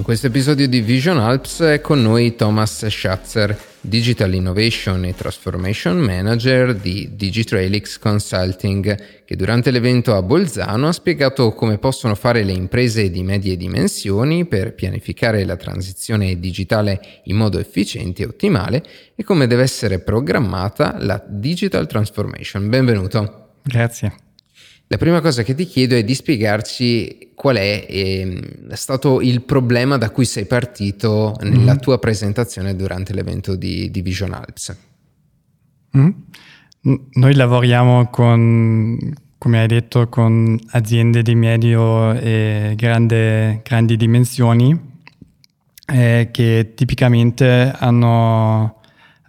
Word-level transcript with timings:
In 0.00 0.06
questo 0.06 0.28
episodio 0.28 0.66
di 0.66 0.80
Vision 0.80 1.18
Alps 1.18 1.60
è 1.60 1.82
con 1.82 2.00
noi 2.00 2.34
Thomas 2.34 2.88
Schatzer, 2.88 3.54
Digital 3.82 4.32
Innovation 4.32 5.04
e 5.04 5.14
Transformation 5.14 5.98
Manager 5.98 6.74
di 6.74 7.10
Digitrailix 7.16 7.98
Consulting, 7.98 9.24
che 9.26 9.36
durante 9.36 9.70
l'evento 9.70 10.16
a 10.16 10.22
Bolzano 10.22 10.88
ha 10.88 10.92
spiegato 10.92 11.52
come 11.52 11.76
possono 11.76 12.14
fare 12.14 12.44
le 12.44 12.52
imprese 12.52 13.10
di 13.10 13.22
medie 13.22 13.58
dimensioni 13.58 14.46
per 14.46 14.72
pianificare 14.72 15.44
la 15.44 15.56
transizione 15.56 16.40
digitale 16.40 17.20
in 17.24 17.36
modo 17.36 17.58
efficiente 17.58 18.22
e 18.22 18.26
ottimale 18.26 18.82
e 19.14 19.22
come 19.22 19.46
deve 19.46 19.64
essere 19.64 19.98
programmata 19.98 20.96
la 20.98 21.22
Digital 21.28 21.86
Transformation. 21.86 22.70
Benvenuto. 22.70 23.48
Grazie. 23.62 24.29
La 24.92 24.96
prima 24.96 25.20
cosa 25.20 25.44
che 25.44 25.54
ti 25.54 25.66
chiedo 25.66 25.94
è 25.94 26.02
di 26.02 26.16
spiegarci 26.16 27.30
qual 27.36 27.54
è 27.54 27.86
eh, 27.88 28.66
stato 28.72 29.20
il 29.20 29.42
problema 29.42 29.96
da 29.96 30.10
cui 30.10 30.24
sei 30.24 30.46
partito 30.46 31.36
nella 31.42 31.74
mm. 31.74 31.78
tua 31.78 32.00
presentazione 32.00 32.74
durante 32.74 33.14
l'evento 33.14 33.54
di, 33.54 33.88
di 33.92 34.02
Vision 34.02 34.32
Alps. 34.32 34.76
Mm. 35.96 36.08
Noi 37.12 37.34
lavoriamo 37.34 38.08
con, 38.10 38.98
come 39.38 39.60
hai 39.60 39.68
detto, 39.68 40.08
con 40.08 40.58
aziende 40.70 41.22
di 41.22 41.36
medio 41.36 42.12
e 42.14 42.72
grande, 42.74 43.60
grandi 43.62 43.96
dimensioni 43.96 44.76
eh, 45.86 46.30
che 46.32 46.72
tipicamente 46.74 47.72
hanno 47.78 48.80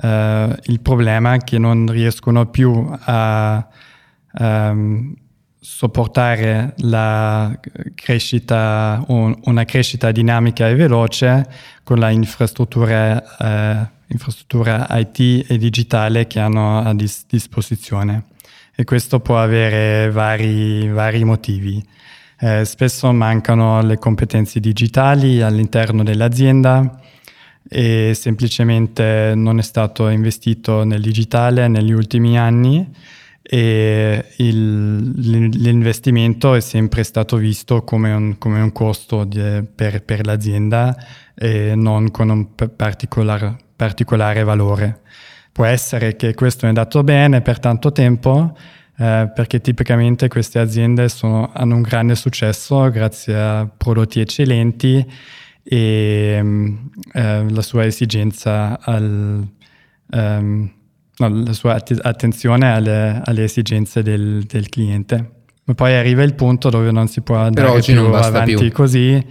eh, 0.00 0.56
il 0.62 0.80
problema 0.80 1.36
che 1.36 1.58
non 1.58 1.86
riescono 1.86 2.48
più 2.48 2.90
a 2.98 3.68
um, 4.38 5.14
sopportare 5.60 6.74
crescita, 7.94 9.04
una 9.08 9.64
crescita 9.64 10.10
dinamica 10.10 10.66
e 10.68 10.74
veloce 10.74 11.46
con 11.84 11.98
la 11.98 12.08
infrastruttura, 12.08 13.22
eh, 13.38 13.88
IT 14.08 15.44
e 15.50 15.58
digitale 15.58 16.26
che 16.26 16.40
hanno 16.40 16.78
a 16.80 16.94
dis- 16.94 17.26
disposizione. 17.28 18.24
E 18.74 18.84
questo 18.84 19.20
può 19.20 19.38
avere 19.38 20.10
vari, 20.10 20.88
vari 20.88 21.24
motivi. 21.24 21.86
Eh, 22.38 22.64
spesso 22.64 23.12
mancano 23.12 23.82
le 23.82 23.98
competenze 23.98 24.60
digitali 24.60 25.42
all'interno 25.42 26.02
dell'azienda 26.02 26.98
e 27.68 28.12
semplicemente 28.14 29.34
non 29.36 29.58
è 29.58 29.62
stato 29.62 30.08
investito 30.08 30.84
nel 30.84 31.02
digitale 31.02 31.68
negli 31.68 31.92
ultimi 31.92 32.38
anni 32.38 32.90
e 33.52 34.26
il, 34.36 35.50
l'investimento 35.60 36.54
è 36.54 36.60
sempre 36.60 37.02
stato 37.02 37.36
visto 37.36 37.82
come 37.82 38.12
un, 38.12 38.38
come 38.38 38.60
un 38.60 38.70
costo 38.70 39.24
di, 39.24 39.64
per, 39.74 40.04
per, 40.04 40.24
l'azienda 40.24 40.96
e 41.34 41.74
non 41.74 42.12
con 42.12 42.28
un 42.28 42.54
particolar, 42.54 43.56
particolare 43.74 44.44
valore. 44.44 45.00
Può 45.50 45.64
essere 45.64 46.14
che 46.14 46.32
questo 46.34 46.66
è 46.66 46.68
andato 46.68 47.02
bene 47.02 47.40
per 47.40 47.58
tanto 47.58 47.90
tempo, 47.90 48.56
eh, 48.96 49.28
perché 49.34 49.60
tipicamente 49.60 50.28
queste 50.28 50.60
aziende 50.60 51.08
sono, 51.08 51.50
hanno 51.52 51.74
un 51.74 51.82
grande 51.82 52.14
successo 52.14 52.88
grazie 52.88 53.34
a 53.34 53.68
prodotti 53.76 54.20
eccellenti 54.20 55.04
e 55.64 56.44
eh, 57.14 57.50
la 57.50 57.62
sua 57.62 57.84
esigenza 57.84 58.78
al... 58.80 59.44
Um, 60.12 60.78
no, 61.20 61.42
la 61.44 61.52
sua 61.52 61.82
attenzione 62.02 62.72
alle, 62.72 63.20
alle 63.24 63.44
esigenze 63.44 64.02
del, 64.02 64.44
del, 64.44 64.68
cliente. 64.68 65.30
Ma 65.64 65.74
poi 65.74 65.94
arriva 65.94 66.22
il 66.22 66.34
punto 66.34 66.70
dove 66.70 66.90
non 66.90 67.06
si 67.08 67.20
può 67.20 67.36
andare 67.36 67.80
più 67.80 67.98
avanti 68.00 68.54
più. 68.54 68.72
così 68.72 69.24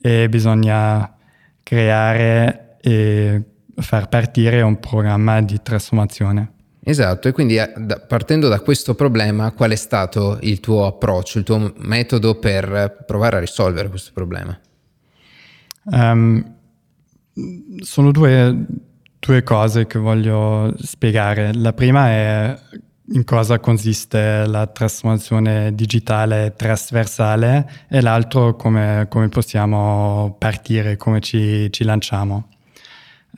e 0.00 0.28
bisogna 0.28 1.14
creare 1.62 2.76
e 2.80 3.42
far 3.76 4.08
partire 4.08 4.62
un 4.62 4.80
programma 4.80 5.40
di 5.40 5.60
trasformazione. 5.62 6.52
Esatto, 6.82 7.28
e 7.28 7.32
quindi 7.32 7.56
eh, 7.56 7.70
partendo 8.06 8.48
da 8.48 8.60
questo 8.60 8.94
problema, 8.94 9.52
qual 9.52 9.70
è 9.70 9.76
stato 9.76 10.38
il 10.40 10.58
tuo 10.58 10.86
approccio, 10.86 11.38
il 11.38 11.44
tuo 11.44 11.74
metodo 11.76 12.38
per 12.38 13.04
provare 13.06 13.36
a 13.36 13.40
risolvere 13.40 13.90
questo 13.90 14.12
problema? 14.14 14.58
Um, 15.84 16.56
sono 17.80 18.10
due, 18.10 18.66
due 19.18 19.42
cose 19.42 19.86
che 19.86 19.98
voglio 19.98 20.74
spiegare. 20.78 21.52
La 21.54 21.72
prima 21.72 22.08
è 22.08 22.58
in 23.10 23.24
cosa 23.24 23.58
consiste 23.58 24.46
la 24.46 24.66
trasformazione 24.66 25.74
digitale 25.74 26.54
trasversale 26.56 27.86
e 27.88 28.00
l'altro 28.00 28.54
come, 28.56 29.06
come 29.08 29.28
possiamo 29.28 30.34
partire, 30.38 30.96
come 30.96 31.20
ci, 31.20 31.72
ci 31.72 31.84
lanciamo. 31.84 32.48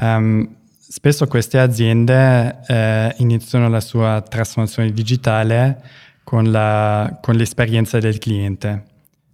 Um, 0.00 0.56
spesso 0.78 1.26
queste 1.26 1.58
aziende 1.58 2.60
eh, 2.66 3.14
iniziano 3.18 3.68
la 3.68 3.80
sua 3.80 4.22
trasformazione 4.26 4.92
digitale 4.92 5.82
con, 6.24 6.50
la, 6.50 7.18
con 7.20 7.34
l'esperienza 7.34 7.98
del 7.98 8.18
cliente. 8.18 8.87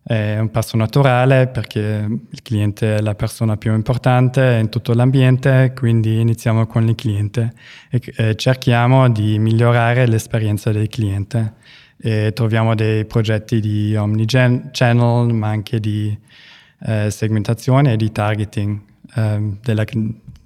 È 0.07 0.39
un 0.39 0.51
passo 0.51 0.77
naturale 0.77 1.47
perché 1.47 2.07
il 2.29 2.43
cliente 2.43 2.97
è 2.97 3.01
la 3.01 3.15
persona 3.15 3.57
più 3.57 3.73
importante 3.73 4.59
in 4.61 4.69
tutto 4.69 4.93
l'ambiente, 4.93 5.73
quindi 5.75 6.21
iniziamo 6.21 6.67
con 6.67 6.87
il 6.87 6.95
cliente 6.95 7.55
e, 7.89 8.37
cerchiamo 8.37 9.09
di 9.09 9.39
migliorare 9.39 10.07
l'esperienza 10.07 10.71
del 10.73 10.89
cliente. 10.89 11.55
E 11.97 12.33
troviamo 12.35 12.75
dei 12.75 13.07
progetti 13.07 13.61
di 13.61 13.97
omnichannel, 13.97 15.33
ma 15.33 15.49
anche 15.49 15.81
di 15.81 16.15
eh, 16.81 17.11
segmentazione 17.11 17.95
e 17.95 17.97
di 17.97 18.13
targeting 18.13 18.79
eh, 19.15 19.57
della, 19.63 19.85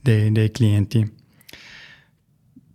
dei, 0.00 0.30
dei, 0.30 0.50
clienti. 0.52 1.14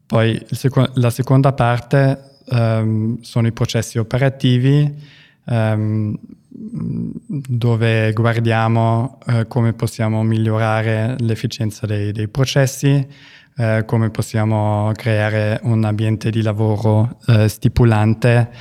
Poi 0.06 0.46
seco- 0.52 0.92
la 0.96 1.10
seconda 1.10 1.54
parte 1.54 2.40
um, 2.48 3.22
sono 3.22 3.48
i 3.48 3.54
processi 3.54 3.98
operativi. 4.00 5.22
Um, 5.46 6.18
dove 6.56 8.14
guardiamo 8.14 9.18
eh, 9.26 9.48
come 9.48 9.74
possiamo 9.74 10.22
migliorare 10.24 11.16
l'efficienza 11.20 11.88
dei, 11.88 12.12
dei 12.12 12.28
processi, 12.28 13.08
eh, 13.56 13.84
come 13.86 14.12
possiamo 14.12 14.92
creare 14.94 15.60
un 15.64 15.84
ambiente 15.84 16.30
di 16.30 16.44
lavoro 16.44 17.18
eh, 17.26 17.48
stipulante 17.48 18.52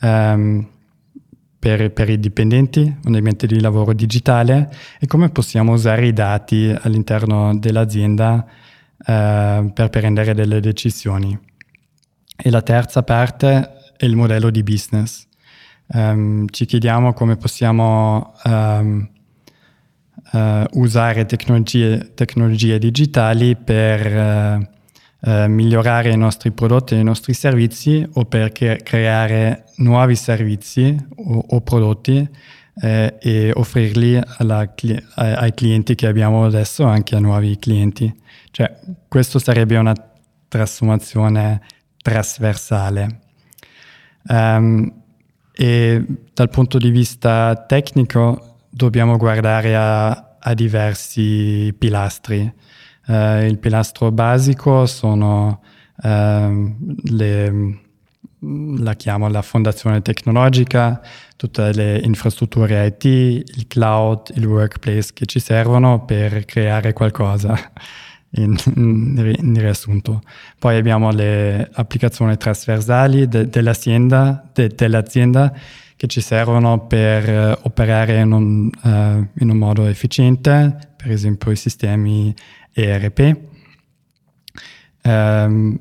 ehm, 0.00 0.68
per, 1.58 1.92
per, 1.92 2.10
i 2.10 2.20
dipendenti, 2.20 2.96
un 3.04 3.14
ambiente 3.14 3.48
di 3.48 3.60
lavoro 3.60 3.92
digitale 3.92 4.72
e 5.00 5.06
come 5.08 5.30
possiamo 5.30 5.72
usare 5.72 6.06
i 6.06 6.12
dati 6.12 6.72
all'interno 6.82 7.56
dell'azienda 7.58 8.46
eh, 9.04 9.70
per 9.74 9.88
prendere 9.90 10.32
delle 10.34 10.60
decisioni. 10.60 11.36
E 12.36 12.50
la 12.50 12.62
terza 12.62 13.02
parte 13.02 13.72
è 13.96 14.04
il 14.04 14.16
modello 14.16 14.50
di 14.50 14.62
business 14.62 15.30
um, 15.86 16.46
ci 16.48 16.64
chiediamo 16.66 17.12
come 17.12 17.36
possiamo 17.36 18.34
um, 18.44 19.08
uh, 20.32 20.64
usare 20.72 21.26
tecnologie, 21.26 22.12
tecnologie, 22.14 22.78
digitali 22.78 23.56
per 23.56 24.68
uh, 25.20 25.30
uh, 25.30 25.46
migliorare 25.46 26.10
i 26.10 26.16
nostri 26.16 26.50
prodotti 26.52 26.94
e 26.94 26.98
i 26.98 27.04
nostri 27.04 27.34
servizi 27.34 28.06
o 28.14 28.24
per 28.24 28.52
creare 28.52 29.64
nuovi 29.76 30.16
servizi 30.16 30.96
o, 31.16 31.44
o 31.48 31.60
prodotti 31.60 32.28
eh, 32.80 33.16
e 33.20 33.50
offrirli 33.54 34.18
alla, 34.38 34.72
ai 35.14 35.54
clienti 35.54 35.94
che 35.94 36.06
abbiamo 36.06 36.44
adesso 36.44 36.84
anche 36.84 37.14
a 37.14 37.18
nuovi 37.18 37.58
clienti. 37.58 38.12
Cioè, 38.50 38.78
questo 39.08 39.38
sarebbe 39.38 39.76
una 39.76 39.94
trasformazione 40.48 41.60
trasversale. 41.98 43.20
Um, 44.28 45.01
e 45.52 46.04
dal 46.32 46.48
punto 46.48 46.78
di 46.78 46.90
vista 46.90 47.64
tecnico 47.66 48.56
dobbiamo 48.68 49.16
guardare 49.16 49.76
a, 49.76 50.36
a 50.38 50.54
diversi 50.54 51.74
pilastri. 51.78 52.52
Uh, 53.06 53.42
il 53.44 53.58
pilastro 53.58 54.10
basico 54.12 54.86
sono 54.86 55.60
uh, 56.02 56.76
le, 57.10 57.80
la 58.78 58.94
chiamo 58.94 59.28
la 59.28 59.42
fondazione 59.42 60.00
tecnologica, 60.02 61.00
tutte 61.36 61.72
le 61.72 61.98
infrastrutture 61.98 62.86
IT, 62.86 63.04
il 63.04 63.66
cloud, 63.68 64.32
il 64.36 64.46
workplace 64.46 65.10
che 65.12 65.26
ci 65.26 65.40
servono 65.40 66.04
per 66.04 66.44
creare 66.44 66.92
qualcosa 66.92 67.56
in, 68.32 68.56
in, 68.76 69.54
riassunto. 69.58 70.22
Poi 70.58 70.76
abbiamo 70.76 71.10
le 71.10 71.68
applicazioni 71.72 72.36
trasversali 72.36 73.28
de, 73.28 73.48
dell'azienda, 73.48 74.48
de, 74.52 74.68
dell'azienda, 74.68 75.52
che 75.96 76.06
ci 76.06 76.20
servono 76.20 76.86
per 76.86 77.28
uh, 77.28 77.66
operare 77.66 78.20
in 78.20 78.32
un, 78.32 78.70
uh, 78.82 79.40
in 79.40 79.50
un, 79.50 79.56
modo 79.56 79.86
efficiente, 79.86 80.76
per 80.96 81.10
esempio 81.10 81.50
i 81.50 81.56
sistemi 81.56 82.34
ERP. 82.72 83.18
Um, 85.04 85.10
ehm, 85.10 85.80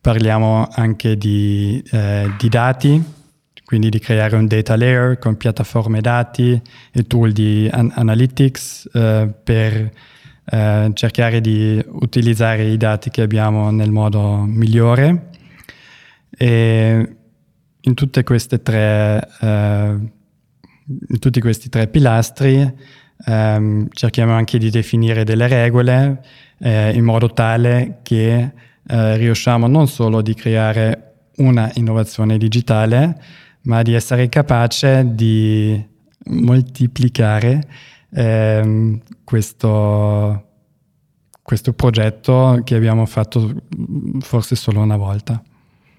parliamo 0.00 0.68
anche 0.72 1.16
di, 1.16 1.82
uh, 1.92 2.30
di, 2.38 2.48
dati, 2.48 3.02
quindi 3.64 3.90
di 3.90 3.98
creare 3.98 4.34
un 4.34 4.46
data 4.46 4.76
layer 4.76 5.18
con 5.18 5.36
piattaforme 5.36 6.00
dati 6.00 6.60
e 6.90 7.06
tool 7.06 7.32
di 7.32 7.68
an- 7.70 7.92
analytics 7.94 8.88
eh, 8.94 9.28
per 9.44 9.92
eh, 10.50 10.90
cercare 10.94 11.40
di 11.40 11.82
utilizzare 11.86 12.64
i 12.64 12.76
dati 12.76 13.10
che 13.10 13.22
abbiamo 13.22 13.70
nel 13.70 13.90
modo 13.90 14.44
migliore. 14.46 15.30
E 16.30 17.16
in 17.80 17.94
tutte 17.94 18.22
queste 18.22 18.62
tre, 18.62 19.28
eh, 19.40 19.46
in 19.48 21.18
tutti 21.18 21.40
questi 21.40 21.68
tre 21.68 21.88
pilastri 21.88 22.74
ehm, 23.26 23.88
cerchiamo 23.90 24.32
anche 24.32 24.58
di 24.58 24.70
definire 24.70 25.24
delle 25.24 25.48
regole 25.48 26.22
eh, 26.58 26.92
in 26.92 27.04
modo 27.04 27.32
tale 27.32 27.98
che 28.02 28.52
eh, 28.86 29.16
riusciamo 29.16 29.66
non 29.66 29.86
solo 29.88 30.22
di 30.22 30.34
creare 30.34 31.04
una 31.36 31.70
innovazione 31.74 32.36
digitale, 32.36 33.20
ma 33.62 33.82
di 33.82 33.94
essere 33.94 34.28
capace 34.28 35.04
di 35.06 35.84
moltiplicare 36.30 37.62
ehm, 38.10 39.00
questo, 39.24 40.44
questo 41.42 41.72
progetto 41.72 42.60
che 42.64 42.74
abbiamo 42.74 43.06
fatto 43.06 43.54
forse 44.20 44.56
solo 44.56 44.80
una 44.80 44.96
volta. 44.96 45.42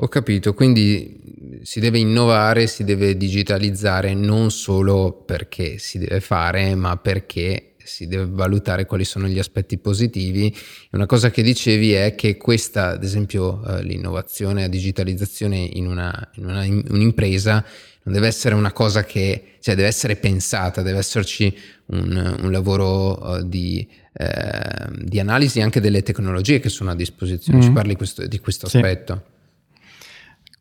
Ho 0.01 0.07
capito, 0.07 0.53
quindi 0.53 1.59
si 1.63 1.79
deve 1.79 1.99
innovare, 1.99 2.67
si 2.67 2.83
deve 2.83 3.17
digitalizzare 3.17 4.13
non 4.13 4.49
solo 4.49 5.23
perché 5.25 5.77
si 5.77 5.97
deve 5.97 6.21
fare, 6.21 6.73
ma 6.75 6.95
perché 6.97 7.69
si 7.89 8.07
deve 8.07 8.27
valutare 8.29 8.85
quali 8.85 9.03
sono 9.03 9.27
gli 9.27 9.39
aspetti 9.39 9.77
positivi. 9.77 10.55
Una 10.91 11.07
cosa 11.07 11.31
che 11.31 11.41
dicevi 11.41 11.93
è 11.93 12.15
che 12.15 12.37
questa, 12.37 12.89
ad 12.89 13.03
esempio, 13.03 13.65
eh, 13.65 13.83
l'innovazione, 13.83 14.61
la 14.61 14.67
digitalizzazione 14.67 15.57
in, 15.57 15.87
una, 15.87 16.29
in 16.35 16.45
una, 16.45 16.63
in 16.63 16.83
un'impresa 16.87 17.65
non 18.03 18.13
deve 18.13 18.27
essere 18.27 18.55
una 18.55 18.71
cosa 18.71 19.03
che, 19.03 19.55
cioè 19.59 19.75
deve 19.75 19.87
essere 19.87 20.15
pensata, 20.15 20.81
deve 20.81 20.99
esserci 20.99 21.55
un, 21.87 22.37
un 22.41 22.51
lavoro 22.51 23.19
uh, 23.21 23.43
di, 23.43 23.87
eh, 24.13 24.87
di, 25.03 25.19
analisi 25.19 25.61
anche 25.61 25.81
delle 25.81 26.01
tecnologie 26.01 26.59
che 26.59 26.69
sono 26.69 26.91
a 26.91 26.95
disposizione. 26.95 27.59
Mm. 27.59 27.61
Ci 27.61 27.71
parli 27.71 27.95
questo, 27.95 28.25
di 28.25 28.39
questo 28.39 28.67
sì. 28.67 28.77
aspetto? 28.77 29.23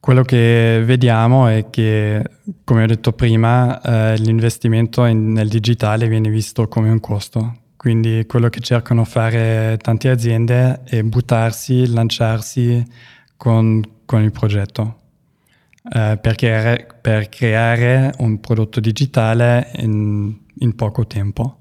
Quello 0.00 0.22
che 0.22 0.82
vediamo 0.84 1.48
è 1.48 1.70
che, 1.70 2.22
come 2.64 2.84
ho 2.84 2.86
detto 2.86 3.12
prima, 3.12 3.80
eh, 3.80 4.16
l'investimento 4.18 5.04
in, 5.04 5.32
nel 5.32 5.48
digitale 5.48 6.08
viene 6.08 6.30
visto 6.30 6.68
come 6.68 6.88
un 6.88 7.00
costo. 7.00 7.62
Quindi 7.76 8.24
quello 8.26 8.48
che 8.48 8.60
cercano 8.60 9.02
di 9.02 9.08
fare 9.08 9.78
tante 9.80 10.08
aziende 10.08 10.82
è 10.84 11.02
buttarsi, 11.02 11.86
lanciarsi 11.88 12.84
con, 13.36 13.82
con 14.04 14.22
il 14.22 14.32
progetto. 14.32 14.96
Eh, 15.90 16.18
per, 16.20 16.34
creare, 16.34 16.86
per, 17.00 17.30
creare, 17.30 18.12
un 18.18 18.40
prodotto 18.40 18.78
digitale 18.78 19.70
in, 19.76 20.36
in 20.58 20.74
poco 20.74 21.06
tempo. 21.06 21.60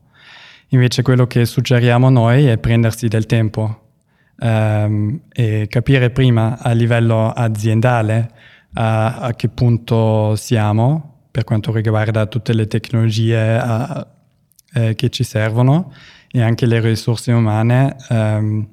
Invece 0.70 1.02
quello 1.02 1.28
che 1.28 1.46
suggeriamo 1.46 2.10
noi 2.10 2.46
è 2.46 2.58
prendersi 2.58 3.08
del 3.08 3.26
tempo 3.26 3.92
ehm, 4.40 5.22
e 5.32 5.68
capire 5.70 6.10
prima 6.10 6.58
a 6.60 6.72
livello 6.74 7.30
aziendale 7.30 8.32
a, 8.74 9.20
a, 9.20 9.34
che 9.34 9.48
punto 9.48 10.36
siamo 10.36 11.28
per 11.32 11.46
quanto 11.46 11.72
riguarda 11.72 12.26
tutte 12.26 12.54
le 12.54 12.68
tecnologie 12.68 13.58
a, 13.58 14.06
eh, 14.74 14.96
che 14.96 15.10
ci 15.10 15.24
servono 15.24 15.94
e 16.30 16.42
anche 16.42 16.66
le 16.66 16.82
risorse 16.82 17.32
umane 17.32 17.96
ehm, 18.10 18.68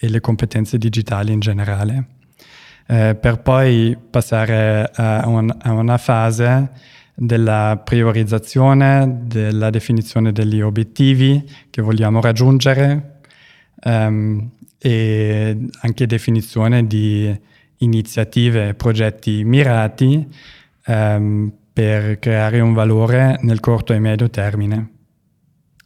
e 0.00 0.08
le 0.08 0.20
competenze 0.20 0.78
digitali 0.78 1.32
in 1.32 1.40
generale. 1.40 2.16
Eh, 2.90 3.14
per 3.20 3.40
poi 3.40 3.96
passare 4.10 4.90
a, 4.94 5.28
un, 5.28 5.54
a 5.60 5.72
una 5.72 5.98
fase 5.98 6.70
della 7.14 7.80
priorizzazione, 7.84 9.24
della 9.24 9.70
definizione 9.70 10.32
degli 10.32 10.60
obiettivi 10.60 11.46
che 11.68 11.82
vogliamo 11.82 12.20
raggiungere, 12.20 13.20
ehm, 13.82 14.50
e 14.78 15.68
anche 15.80 16.06
definizione 16.06 16.86
di 16.86 17.36
iniziative 17.78 18.68
e 18.68 18.74
progetti 18.74 19.44
mirati 19.44 20.26
ehm, 20.86 21.52
per 21.72 22.18
creare 22.18 22.60
un 22.60 22.72
valore 22.72 23.38
nel 23.42 23.60
corto 23.60 23.92
e 23.92 23.98
medio 23.98 24.30
termine. 24.30 24.90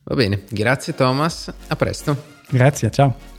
Va 0.04 0.14
bene, 0.14 0.42
grazie 0.50 0.94
Thomas, 0.94 1.52
a 1.68 1.76
presto. 1.76 2.30
Grazie, 2.48 2.90
ciao. 2.90 3.31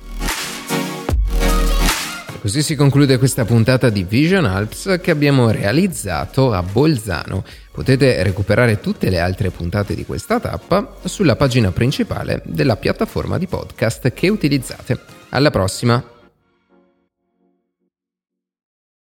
Così 2.43 2.61
si 2.61 2.75
conclude 2.75 3.17
questa 3.17 3.45
puntata 3.45 3.89
di 3.89 4.03
Vision 4.03 4.43
Alps 4.43 4.99
che 5.01 5.11
abbiamo 5.11 5.49
realizzato 5.49 6.51
a 6.51 6.61
Bolzano. 6.61 7.45
Potete 7.71 8.21
recuperare 8.21 8.81
tutte 8.81 9.09
le 9.09 9.21
altre 9.21 9.49
puntate 9.49 9.95
di 9.95 10.05
questa 10.05 10.41
tappa 10.41 10.97
sulla 11.05 11.37
pagina 11.37 11.71
principale 11.71 12.41
della 12.43 12.75
piattaforma 12.75 13.37
di 13.37 13.47
podcast 13.47 14.11
che 14.11 14.27
utilizzate. 14.27 14.99
Alla 15.29 15.51
prossima! 15.51 16.12